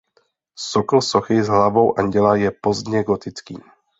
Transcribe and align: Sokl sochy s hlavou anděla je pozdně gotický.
Sokl 0.63 1.01
sochy 1.01 1.43
s 1.43 1.47
hlavou 1.47 1.99
anděla 1.99 2.35
je 2.35 2.51
pozdně 2.61 3.03
gotický. 3.03 3.59